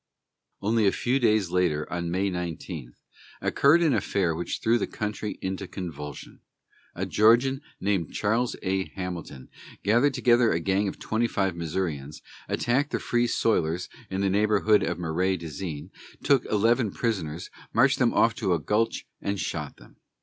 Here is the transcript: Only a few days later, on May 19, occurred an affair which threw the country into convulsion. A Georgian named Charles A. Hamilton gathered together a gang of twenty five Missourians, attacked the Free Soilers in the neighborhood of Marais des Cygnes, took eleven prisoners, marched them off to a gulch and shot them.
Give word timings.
Only 0.63 0.87
a 0.87 0.91
few 0.91 1.19
days 1.19 1.51
later, 1.51 1.87
on 1.93 2.09
May 2.09 2.31
19, 2.31 2.95
occurred 3.39 3.83
an 3.83 3.93
affair 3.93 4.33
which 4.33 4.57
threw 4.59 4.79
the 4.79 4.87
country 4.87 5.37
into 5.43 5.67
convulsion. 5.67 6.39
A 6.95 7.05
Georgian 7.05 7.61
named 7.79 8.11
Charles 8.11 8.55
A. 8.63 8.85
Hamilton 8.95 9.49
gathered 9.83 10.15
together 10.15 10.51
a 10.51 10.59
gang 10.59 10.87
of 10.87 10.97
twenty 10.97 11.27
five 11.27 11.55
Missourians, 11.55 12.23
attacked 12.49 12.89
the 12.89 12.99
Free 12.99 13.27
Soilers 13.27 13.89
in 14.09 14.21
the 14.21 14.29
neighborhood 14.31 14.81
of 14.81 14.97
Marais 14.97 15.37
des 15.37 15.49
Cygnes, 15.49 15.91
took 16.23 16.47
eleven 16.47 16.89
prisoners, 16.89 17.51
marched 17.71 17.99
them 17.99 18.11
off 18.11 18.33
to 18.37 18.53
a 18.55 18.59
gulch 18.59 19.05
and 19.21 19.39
shot 19.39 19.77
them. 19.77 19.97